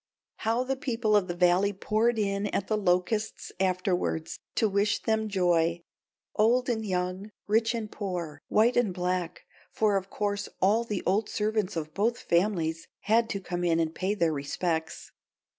[0.37, 5.27] How the people of the Valley poured in at The Locusts afterward to wish them
[5.29, 5.83] joy!
[6.35, 11.29] Old and young, rich and poor, white and black, for of course all the old
[11.29, 15.11] servants of both families had to come in to pay their respects.